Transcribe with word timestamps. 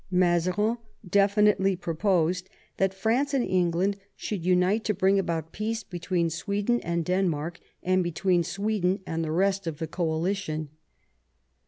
Mazarin 0.09 0.79
definitely 1.07 1.75
proposed 1.75 2.49
that 2.77 2.91
France 2.91 3.35
and 3.35 3.45
England 3.45 3.97
should 4.15 4.43
unite 4.43 4.83
to 4.85 4.95
bring 4.95 5.19
about 5.19 5.51
peace 5.51 5.83
between 5.83 6.31
Sweden 6.31 6.79
and 6.81 7.05
Denmark, 7.05 7.59
and 7.83 8.03
between 8.03 8.43
Sweden 8.43 9.01
and 9.05 9.23
the 9.23 9.31
rest 9.31 9.67
of 9.67 9.77
the 9.77 9.85
coalition. 9.85 10.69